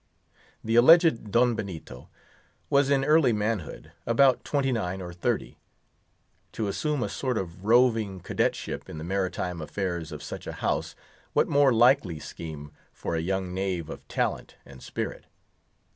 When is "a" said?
7.03-7.07, 10.47-10.53, 13.15-13.19